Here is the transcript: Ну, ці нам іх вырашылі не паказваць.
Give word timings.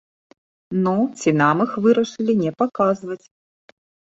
Ну, 0.87 0.93
ці 1.19 1.29
нам 1.41 1.61
іх 1.65 1.71
вырашылі 1.89 2.33
не 2.43 2.51
паказваць. 2.63 3.23